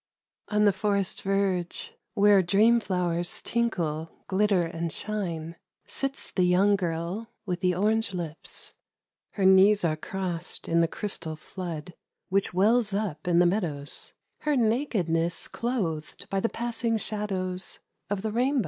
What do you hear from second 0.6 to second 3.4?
the fi ■ where dream flowers